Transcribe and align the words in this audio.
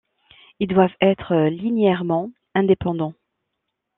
Ils 0.59 0.65
doivent 0.67 0.95
être 0.99 1.35
linéairement 1.47 2.31
indépendants. 2.55 3.13